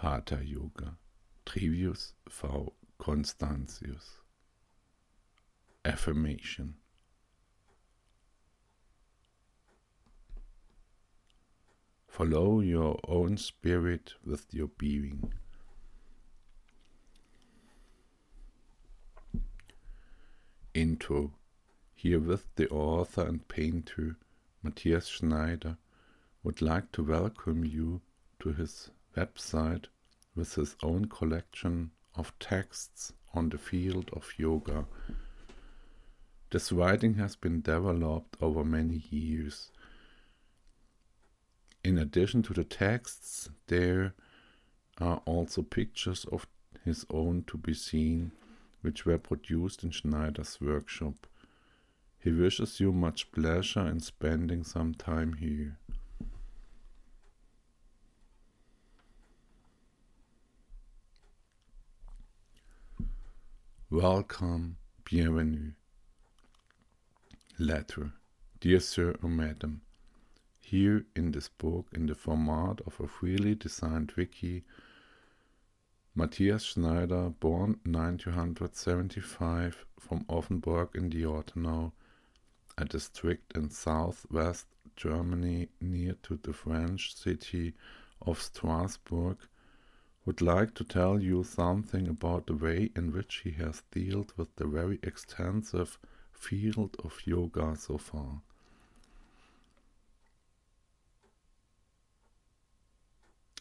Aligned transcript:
Hatha 0.00 0.40
Yoga, 0.44 0.96
Trivius 1.44 2.12
V. 2.30 2.68
Constantius. 3.00 4.20
Affirmation. 5.84 6.74
Follow 12.06 12.60
your 12.60 13.00
own 13.08 13.36
spirit 13.38 14.14
with 14.24 14.46
your 14.54 14.68
being. 14.68 15.32
Intro. 20.74 21.32
Herewith 21.96 22.44
the 22.54 22.68
author 22.68 23.26
and 23.26 23.48
painter 23.48 24.16
Matthias 24.62 25.08
Schneider 25.08 25.76
would 26.44 26.62
like 26.62 26.92
to 26.92 27.02
welcome 27.02 27.64
you 27.64 28.00
to 28.38 28.52
his 28.52 28.90
website 29.18 29.86
with 30.34 30.54
his 30.54 30.76
own 30.82 31.06
collection 31.06 31.90
of 32.14 32.32
texts 32.38 33.12
on 33.34 33.48
the 33.48 33.58
field 33.58 34.10
of 34.12 34.32
yoga. 34.36 34.86
This 36.50 36.72
writing 36.72 37.14
has 37.14 37.36
been 37.36 37.60
developed 37.60 38.36
over 38.40 38.64
many 38.64 39.02
years. 39.10 39.70
In 41.84 41.98
addition 41.98 42.42
to 42.44 42.54
the 42.54 42.64
texts, 42.64 43.50
there 43.66 44.14
are 44.98 45.20
also 45.26 45.62
pictures 45.62 46.24
of 46.32 46.46
his 46.84 47.04
own 47.10 47.44
to 47.48 47.58
be 47.58 47.74
seen, 47.74 48.32
which 48.80 49.04
were 49.04 49.18
produced 49.18 49.84
in 49.84 49.90
Schneider's 49.90 50.58
workshop. 50.60 51.26
He 52.18 52.30
wishes 52.32 52.80
you 52.80 52.92
much 52.92 53.30
pleasure 53.30 53.86
in 53.86 54.00
spending 54.00 54.64
some 54.64 54.94
time 54.94 55.34
here. 55.34 55.76
Welcome, 63.90 64.76
bienvenue. 65.02 65.72
Letter, 67.58 68.12
dear 68.60 68.80
sir 68.80 69.14
or 69.22 69.30
madam. 69.30 69.80
Here 70.60 71.06
in 71.16 71.32
this 71.32 71.48
book, 71.48 71.86
in 71.94 72.04
the 72.04 72.14
format 72.14 72.82
of 72.86 73.00
a 73.00 73.08
freely 73.08 73.54
designed 73.54 74.12
wiki, 74.14 74.64
Matthias 76.14 76.64
Schneider, 76.64 77.30
born 77.30 77.80
1975 77.86 79.86
from 79.98 80.26
Offenburg 80.28 80.94
in 80.94 81.08
the 81.08 81.22
Ortenau, 81.22 81.92
a 82.76 82.84
district 82.84 83.56
in 83.56 83.70
southwest 83.70 84.66
Germany 84.96 85.70
near 85.80 86.12
to 86.24 86.38
the 86.42 86.52
French 86.52 87.16
city 87.16 87.72
of 88.20 88.42
Strasbourg, 88.42 89.38
would 90.28 90.42
like 90.42 90.74
to 90.74 90.84
tell 90.84 91.22
you 91.22 91.42
something 91.42 92.06
about 92.06 92.46
the 92.46 92.54
way 92.54 92.90
in 92.94 93.10
which 93.14 93.40
he 93.44 93.52
has 93.52 93.82
dealt 93.92 94.30
with 94.36 94.54
the 94.56 94.66
very 94.66 94.98
extensive 95.02 95.98
field 96.32 96.94
of 97.02 97.22
yoga 97.24 97.74
so 97.74 97.96
far. 97.96 98.42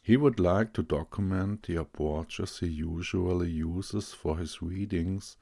He 0.03 0.17
would 0.17 0.41
like 0.41 0.73
to 0.73 0.83
document 0.83 1.63
the 1.63 1.77
approaches 1.77 2.59
he 2.59 2.67
usually 2.67 3.49
uses 3.49 4.11
for 4.11 4.37
his 4.37 4.61
readings 4.61 5.37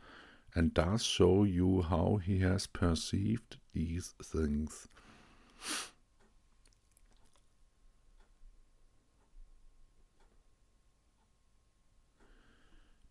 and 0.53 0.75
thus 0.75 1.01
show 1.01 1.43
you 1.43 1.81
how 1.81 2.17
he 2.23 2.37
has 2.41 2.67
perceived 2.67 3.57
these 3.73 4.13
things. 4.21 4.87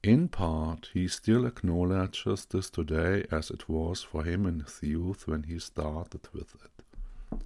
In 0.04 0.28
part, 0.28 0.90
he 0.92 1.08
still 1.08 1.46
acknowledges 1.46 2.44
this 2.44 2.68
today 2.68 3.24
as 3.30 3.50
it 3.50 3.70
was 3.70 4.02
for 4.02 4.22
him 4.22 4.44
in 4.44 4.60
his 4.60 4.82
youth 4.82 5.26
when 5.26 5.44
he 5.44 5.58
started 5.58 6.28
with 6.30 6.54
it. 6.62 7.40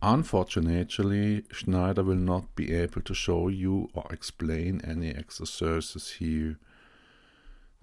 Unfortunately, 0.00 1.42
Schneider 1.50 2.04
will 2.04 2.14
not 2.14 2.54
be 2.54 2.72
able 2.72 3.02
to 3.02 3.14
show 3.14 3.48
you 3.48 3.88
or 3.94 4.06
explain 4.12 4.80
any 4.84 5.10
exercises 5.10 6.12
here. 6.20 6.56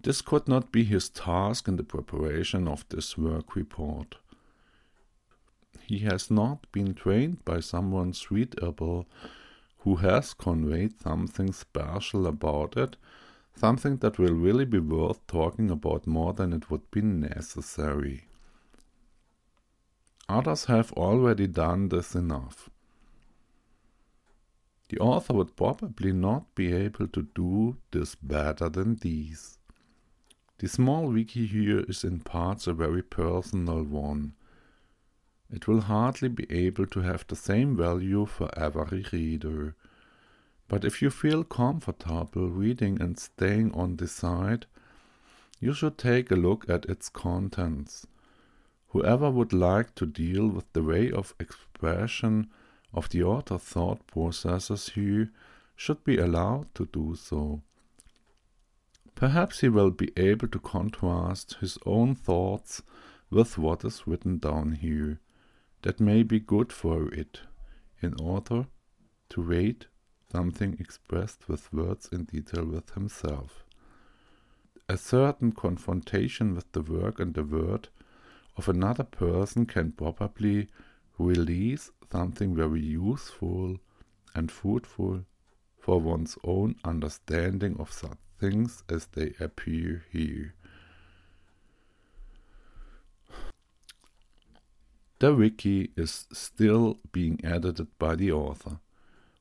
This 0.02 0.22
could 0.22 0.48
not 0.48 0.72
be 0.72 0.86
his 0.86 1.10
task 1.10 1.68
in 1.68 1.76
the 1.76 1.84
preparation 1.84 2.70
of 2.70 2.88
this 2.88 3.18
work 3.18 3.54
report. 3.54 4.16
He 5.82 6.00
has 6.00 6.32
not 6.32 6.72
been 6.72 6.94
trained 6.94 7.44
by 7.44 7.60
someone 7.60 8.14
suitable 8.14 9.08
who 9.82 9.96
has 9.96 10.34
conveyed 10.34 11.00
something 11.02 11.52
special 11.52 12.28
about 12.28 12.78
it, 12.78 12.96
something 13.56 13.98
that 13.98 14.20
will 14.20 14.34
really 14.34 14.66
be 14.66 14.80
worth 14.80 15.26
talking 15.28 15.70
about 15.72 16.08
more 16.08 16.34
than 16.34 16.54
it 16.54 16.70
would 16.70 16.90
be 16.92 17.02
necessary. 17.02 18.26
Others 20.30 20.66
have 20.66 20.92
already 20.94 21.48
done 21.48 21.90
this 21.90 22.16
enough. 22.16 22.70
The 24.90 25.00
author 25.00 25.34
would 25.34 25.56
probably 25.56 26.12
not 26.12 26.54
be 26.54 26.72
able 26.74 27.08
to 27.08 27.28
do 27.34 27.78
this 27.92 28.16
better 28.16 28.70
than 28.70 28.96
these. 28.98 29.58
The 30.60 30.68
small 30.68 31.08
wiki 31.08 31.48
here 31.48 31.80
is 31.88 32.04
in 32.04 32.20
parts 32.20 32.68
a 32.68 32.74
very 32.74 33.02
personal 33.02 33.84
one. 33.84 34.34
It 35.54 35.68
will 35.68 35.82
hardly 35.82 36.30
be 36.30 36.50
able 36.50 36.86
to 36.88 37.02
have 37.02 37.28
the 37.28 37.36
same 37.36 37.76
value 37.76 38.26
for 38.26 38.50
every 38.58 39.06
reader. 39.12 39.76
But 40.70 40.86
if 40.86 41.02
you 41.02 41.10
feel 41.10 41.44
comfortable 41.44 42.50
reading 42.50 43.02
and 43.02 43.20
staying 43.20 43.74
on 43.74 43.98
the 43.98 44.08
site, 44.08 44.66
you 45.60 45.74
should 45.74 45.98
take 45.98 46.32
a 46.32 46.38
look 46.38 46.70
at 46.70 46.86
its 46.86 47.10
contents. 47.10 48.08
Whoever 48.90 49.30
would 49.30 49.52
like 49.52 49.94
to 49.96 50.06
deal 50.06 50.48
with 50.48 50.72
the 50.72 50.84
way 50.84 51.12
of 51.12 51.36
expression 51.38 52.50
of 52.94 53.10
the 53.10 53.24
author's 53.24 53.62
thought 53.62 54.08
processes 54.08 54.90
here 54.90 55.32
should 55.76 56.02
be 56.06 56.18
allowed 56.18 56.74
to 56.76 56.86
do 56.94 57.16
so. 57.16 57.62
Perhaps 59.16 59.60
he 59.60 59.68
will 59.68 59.92
be 59.92 60.14
able 60.16 60.48
to 60.48 60.60
contrast 60.60 61.56
his 61.60 61.78
own 61.86 62.16
thoughts 62.16 62.82
with 63.30 63.58
what 63.58 63.84
is 63.84 64.08
written 64.08 64.38
down 64.38 64.74
here 64.74 65.20
that 65.82 66.00
may 66.00 66.24
be 66.24 66.40
good 66.40 66.72
for 66.72 67.14
it, 67.14 67.42
in 68.02 68.14
order 68.20 68.68
to 69.30 69.42
rate 69.42 69.88
something 70.32 70.78
expressed 70.80 71.48
with 71.48 71.72
words 71.74 72.10
in 72.12 72.26
detail 72.26 72.66
with 72.66 72.92
himself. 72.92 73.66
A 74.88 74.98
certain 74.98 75.52
confrontation 75.52 76.56
with 76.56 76.72
the 76.72 76.82
work 76.82 77.20
and 77.20 77.34
the 77.34 77.44
word 77.44 77.90
of 78.58 78.68
another 78.68 79.04
person 79.04 79.66
can 79.66 79.92
probably 79.92 80.68
release 81.18 81.92
something 82.12 82.56
very 82.56 82.82
useful 82.82 83.78
and 84.36 84.52
fruitful 84.52 85.26
for 85.80 86.00
one's 86.00 86.38
own 86.44 86.76
understanding 86.84 87.76
of 87.80 87.92
such 87.92 88.18
things 88.40 88.84
as 88.90 89.08
they 89.08 89.34
appear 89.40 90.04
here. 90.12 90.54
The 95.22 95.36
wiki 95.36 95.92
is 95.96 96.26
still 96.34 96.98
being 97.12 97.40
edited 97.44 97.90
by 98.00 98.16
the 98.16 98.32
author. 98.32 98.80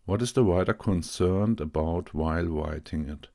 What 0.04 0.20
is 0.20 0.30
the 0.34 0.44
writer 0.44 0.74
concerned 0.74 1.58
about 1.58 2.12
while 2.12 2.44
writing 2.44 3.08
it? 3.08 3.28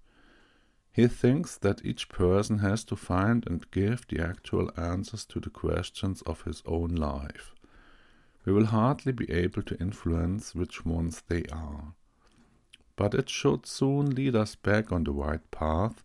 He 0.91 1.07
thinks 1.07 1.57
that 1.57 1.83
each 1.83 2.07
person 2.07 2.59
has 2.59 2.83
to 2.83 2.95
find 2.95 3.47
and 3.47 3.72
give 3.72 4.06
the 4.07 4.19
actual 4.19 4.69
answers 4.78 5.25
to 5.25 5.39
the 5.39 5.50
questions 5.50 6.22
of 6.28 6.44
his 6.44 6.61
own 6.67 6.94
life. 6.94 7.56
We 8.45 8.53
will 8.53 8.67
hardly 8.67 9.12
be 9.12 9.27
able 9.31 9.63
to 9.63 9.79
influence 9.79 10.53
which 10.53 10.85
ones 10.85 11.23
they 11.27 11.45
are. 11.51 11.95
But 12.95 13.15
it 13.15 13.27
should 13.27 13.65
soon 13.65 14.13
lead 14.13 14.36
us 14.36 14.53
back 14.53 14.91
on 14.91 15.06
the 15.06 15.13
right 15.13 15.50
path 15.50 16.03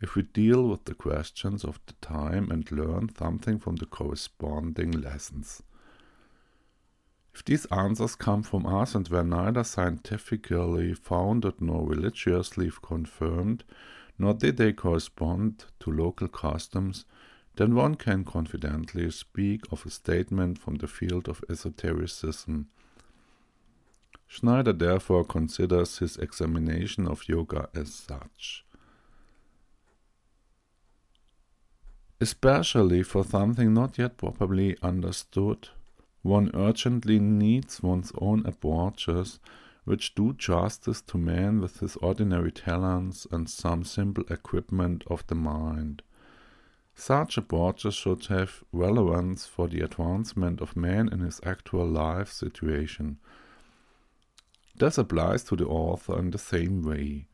if 0.00 0.16
we 0.16 0.22
deal 0.22 0.66
with 0.66 0.86
the 0.86 0.94
questions 0.94 1.66
of 1.66 1.80
the 1.84 1.92
time 2.00 2.50
and 2.50 2.72
learn 2.72 3.14
something 3.14 3.58
from 3.58 3.76
the 3.76 3.84
corresponding 3.84 4.90
lessons. 4.90 5.62
If 7.42 7.46
these 7.46 7.66
answers 7.72 8.14
come 8.14 8.44
from 8.44 8.66
us 8.66 8.94
and 8.94 9.08
were 9.08 9.24
neither 9.24 9.64
scientifically 9.64 10.94
founded 10.94 11.60
nor 11.60 11.84
religiously 11.84 12.70
confirmed, 12.80 13.64
nor 14.16 14.32
did 14.32 14.58
they 14.58 14.72
correspond 14.72 15.64
to 15.80 15.90
local 15.90 16.28
customs, 16.28 17.04
then 17.56 17.74
one 17.74 17.96
can 17.96 18.22
confidently 18.22 19.10
speak 19.10 19.62
of 19.72 19.84
a 19.84 19.90
statement 19.90 20.56
from 20.60 20.76
the 20.76 20.86
field 20.86 21.28
of 21.28 21.42
esotericism. 21.50 22.68
Schneider 24.28 24.72
therefore 24.72 25.24
considers 25.24 25.98
his 25.98 26.16
examination 26.18 27.08
of 27.08 27.28
yoga 27.28 27.68
as 27.74 27.92
such. 27.92 28.64
Especially 32.20 33.02
for 33.02 33.24
something 33.24 33.74
not 33.74 33.98
yet 33.98 34.16
properly 34.16 34.76
understood, 34.80 35.70
one 36.22 36.50
urgently 36.54 37.18
needs 37.18 37.82
one's 37.82 38.12
own 38.18 38.46
approaches 38.46 39.40
which 39.84 40.14
do 40.14 40.32
justice 40.34 41.02
to 41.02 41.18
man 41.18 41.60
with 41.60 41.80
his 41.80 41.96
ordinary 41.96 42.52
talents 42.52 43.26
and 43.32 43.50
some 43.50 43.82
simple 43.84 44.24
equipment 44.30 45.02
of 45.08 45.26
the 45.26 45.34
mind. 45.34 46.02
Such 46.94 47.36
approaches 47.36 47.94
should 47.94 48.26
have 48.26 48.62
relevance 48.70 49.46
for 49.46 49.66
the 49.66 49.80
advancement 49.80 50.60
of 50.60 50.76
man 50.76 51.08
in 51.08 51.20
his 51.20 51.40
actual 51.44 51.86
life 51.86 52.30
situation. 52.30 53.18
This 54.76 54.98
applies 54.98 55.42
to 55.44 55.56
the 55.56 55.66
author 55.66 56.18
in 56.18 56.30
the 56.30 56.38
same 56.38 56.82
way. 56.82 57.26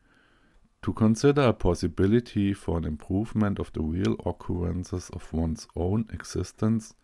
To 0.83 0.93
consider 0.93 1.41
a 1.41 1.53
possibility 1.53 2.53
for 2.53 2.77
an 2.77 2.85
improvement 2.85 3.59
of 3.59 3.71
the 3.73 3.81
real 3.81 4.15
occurrences 4.25 5.09
of 5.11 5.31
one's 5.33 5.67
own 5.75 6.07
existence, 6.11 6.95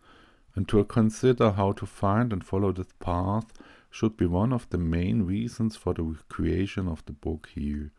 and 0.56 0.66
to 0.68 0.82
consider 0.84 1.52
how 1.52 1.70
to 1.72 1.86
find 1.86 2.32
and 2.32 2.44
follow 2.44 2.72
this 2.72 2.92
path 2.98 3.52
should 3.90 4.16
be 4.16 4.26
one 4.26 4.52
of 4.52 4.68
the 4.70 4.78
main 4.78 5.22
reasons 5.22 5.76
for 5.76 5.94
the 5.94 6.16
creation 6.28 6.88
of 6.88 7.04
the 7.04 7.12
book 7.12 7.48
here. 7.54 7.92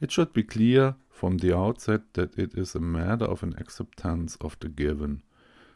It 0.00 0.12
should 0.12 0.32
be 0.32 0.44
clear 0.44 0.94
from 1.10 1.38
the 1.38 1.56
outset 1.56 2.02
that 2.12 2.38
it 2.38 2.54
is 2.54 2.74
a 2.74 2.80
matter 2.80 3.24
of 3.24 3.42
an 3.42 3.54
acceptance 3.58 4.36
of 4.40 4.56
the 4.60 4.68
given. 4.68 5.22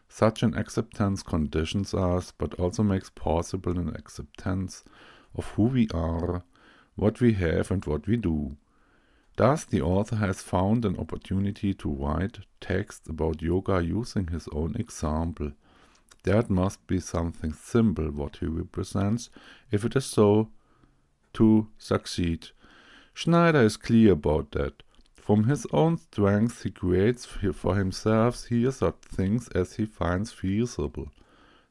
Such 0.09 0.43
an 0.43 0.55
acceptance 0.55 1.23
conditions 1.23 1.95
us, 1.95 2.33
but 2.37 2.55
also 2.55 2.83
makes 2.83 3.11
possible 3.11 3.79
an 3.79 3.97
acceptance 3.97 4.85
of 5.35 5.49
who 5.49 5.65
we 5.65 5.89
are, 5.93 6.45
what 6.95 7.21
we 7.21 7.33
have, 7.33 7.71
and 7.71 7.85
what 7.85 8.07
we 8.07 8.17
do. 8.17 8.57
Thus, 9.37 9.65
the 9.65 9.81
author 9.81 10.17
has 10.17 10.43
found 10.43 10.85
an 10.85 10.99
opportunity 10.99 11.73
to 11.75 11.89
write 11.89 12.41
text 12.61 13.09
about 13.09 13.41
yoga 13.41 13.83
using 13.83 14.27
his 14.27 14.47
own 14.53 14.77
example. 14.79 15.53
That 16.25 16.49
must 16.49 16.87
be 16.87 17.01
something 17.01 17.53
simple 17.53 18.11
what 18.11 18.37
he 18.37 18.47
represents, 18.47 19.31
if 19.71 19.85
it 19.85 19.97
is 19.97 20.05
so, 20.05 20.49
to 21.35 21.69
succeed. 21.79 22.49
Schneider 23.15 23.63
is 23.63 23.77
clear 23.77 24.13
about 24.13 24.53
that. 24.53 24.83
From 25.17 25.45
his 25.45 25.67
own 25.73 25.99
strength, 25.99 26.63
he 26.63 26.71
creates 26.71 27.25
for 27.25 27.77
himself 27.77 28.47
here 28.47 28.73
such 28.73 28.97
things 29.05 29.49
as 29.49 29.77
he 29.77 29.87
finds 29.87 30.33
feasible. 30.33 31.09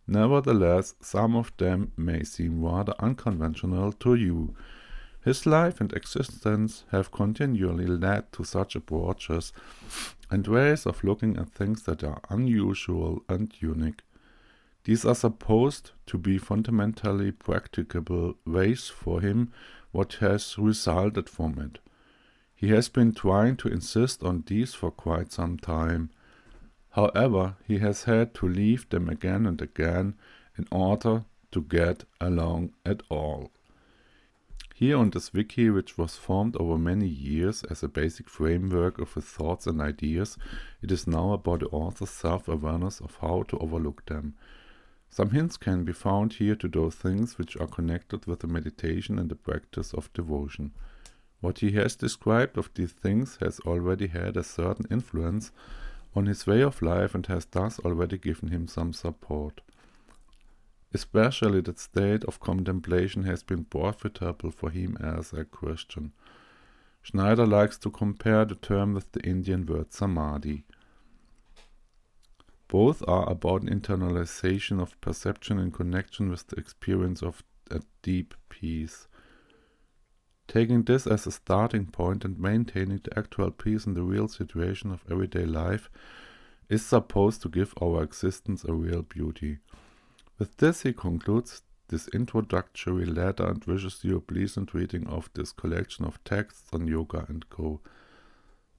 Nevertheless, 0.07 0.95
some 1.01 1.35
of 1.35 1.51
them 1.57 1.91
may 1.95 2.23
seem 2.23 2.63
rather 2.63 2.93
unconventional 2.99 3.93
to 3.93 4.15
you. 4.15 4.55
His 5.23 5.45
life 5.45 5.79
and 5.79 5.93
existence 5.93 6.83
have 6.91 7.11
continually 7.11 7.85
led 7.85 8.31
to 8.33 8.43
such 8.43 8.75
approaches 8.75 9.53
and 10.29 10.47
ways 10.47 10.85
of 10.85 11.03
looking 11.03 11.37
at 11.37 11.51
things 11.51 11.83
that 11.83 12.03
are 12.03 12.21
unusual 12.29 13.23
and 13.29 13.53
unique. 13.59 14.01
These 14.83 15.05
are 15.05 15.15
supposed 15.15 15.91
to 16.07 16.17
be 16.17 16.39
fundamentally 16.39 17.31
practicable 17.31 18.35
ways 18.45 18.87
for 18.87 19.21
him 19.21 19.51
what 19.91 20.13
has 20.15 20.57
resulted 20.57 21.29
from 21.29 21.59
it. 21.59 21.79
He 22.55 22.69
has 22.69 22.89
been 22.89 23.13
trying 23.13 23.57
to 23.57 23.67
insist 23.67 24.23
on 24.23 24.43
these 24.47 24.73
for 24.73 24.89
quite 24.89 25.31
some 25.31 25.57
time. 25.57 26.09
However, 26.91 27.55
he 27.67 27.77
has 27.79 28.03
had 28.03 28.33
to 28.35 28.47
leave 28.47 28.89
them 28.89 29.07
again 29.09 29.45
and 29.45 29.61
again 29.61 30.15
in 30.57 30.67
order 30.71 31.25
to 31.51 31.61
get 31.61 32.03
along 32.19 32.73
at 32.85 33.03
all. 33.09 33.51
Here 34.73 34.97
on 34.97 35.11
this 35.11 35.31
wiki, 35.31 35.69
which 35.69 35.97
was 35.97 36.15
formed 36.15 36.55
over 36.55 36.77
many 36.77 37.07
years 37.07 37.63
as 37.65 37.83
a 37.83 37.87
basic 37.87 38.27
framework 38.27 38.99
of 38.99 39.13
his 39.13 39.25
thoughts 39.25 39.67
and 39.67 39.79
ideas, 39.79 40.39
it 40.81 40.91
is 40.91 41.05
now 41.05 41.33
about 41.33 41.59
the 41.59 41.67
author's 41.67 42.09
self 42.09 42.47
awareness 42.47 42.99
of 42.99 43.15
how 43.21 43.43
to 43.43 43.59
overlook 43.59 44.05
them. 44.07 44.33
Some 45.13 45.31
hints 45.31 45.57
can 45.57 45.83
be 45.83 45.91
found 45.91 46.33
here 46.33 46.55
to 46.55 46.69
those 46.69 46.95
things 46.95 47.37
which 47.37 47.57
are 47.57 47.67
connected 47.67 48.25
with 48.25 48.39
the 48.39 48.47
meditation 48.47 49.19
and 49.19 49.29
the 49.29 49.35
practice 49.35 49.93
of 49.93 50.11
devotion. 50.13 50.71
What 51.41 51.59
he 51.59 51.71
has 51.71 51.97
described 51.97 52.57
of 52.57 52.69
these 52.75 52.93
things 52.93 53.37
has 53.41 53.59
already 53.61 54.07
had 54.07 54.37
a 54.37 54.43
certain 54.43 54.85
influence 54.89 55.51
on 56.15 56.27
his 56.27 56.47
way 56.47 56.61
of 56.61 56.81
life 56.81 57.13
and 57.13 57.25
has 57.27 57.45
thus 57.45 57.77
already 57.79 58.17
given 58.17 58.49
him 58.49 58.69
some 58.69 58.93
support. 58.93 59.59
Especially 60.93 61.59
that 61.61 61.79
state 61.79 62.23
of 62.23 62.39
contemplation 62.39 63.23
has 63.23 63.43
been 63.43 63.65
profitable 63.65 64.51
for 64.51 64.69
him 64.69 64.97
as 65.01 65.33
a 65.33 65.43
Christian. 65.43 66.13
Schneider 67.01 67.45
likes 67.45 67.77
to 67.79 67.89
compare 67.89 68.45
the 68.45 68.55
term 68.55 68.93
with 68.93 69.11
the 69.11 69.21
Indian 69.21 69.65
word 69.65 69.91
samadhi. 69.91 70.63
Both 72.71 73.03
are 73.05 73.29
about 73.29 73.63
internalization 73.63 74.81
of 74.81 74.99
perception 75.01 75.59
in 75.59 75.71
connection 75.71 76.29
with 76.29 76.47
the 76.47 76.55
experience 76.55 77.21
of 77.21 77.43
a 77.69 77.81
deep 78.01 78.33
peace. 78.47 79.09
Taking 80.47 80.83
this 80.83 81.05
as 81.05 81.27
a 81.27 81.33
starting 81.33 81.87
point 81.87 82.23
and 82.23 82.39
maintaining 82.39 83.01
the 83.03 83.19
actual 83.19 83.51
peace 83.51 83.85
in 83.85 83.93
the 83.93 84.03
real 84.03 84.29
situation 84.29 84.89
of 84.89 85.03
everyday 85.11 85.43
life 85.43 85.89
is 86.69 86.85
supposed 86.85 87.41
to 87.41 87.49
give 87.49 87.73
our 87.81 88.01
existence 88.03 88.63
a 88.63 88.71
real 88.73 89.01
beauty. 89.01 89.57
With 90.39 90.55
this, 90.55 90.83
he 90.83 90.93
concludes 90.93 91.63
this 91.89 92.07
introductory 92.13 93.05
letter 93.05 93.47
and 93.47 93.65
wishes 93.65 93.99
you 94.05 94.15
a 94.15 94.21
pleasant 94.21 94.73
reading 94.73 95.07
of 95.07 95.29
this 95.33 95.51
collection 95.51 96.05
of 96.05 96.23
texts 96.23 96.69
on 96.71 96.87
yoga 96.87 97.25
and 97.27 97.49
co. 97.49 97.81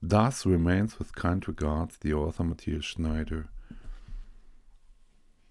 Thus 0.01 0.47
remains 0.47 0.97
with 0.97 1.13
kind 1.13 1.47
regards 1.47 1.97
the 1.97 2.13
author 2.13 2.43
Matthias 2.43 2.85
Schneider. 2.85 3.49